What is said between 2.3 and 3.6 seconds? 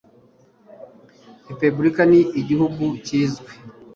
igihugu kizwi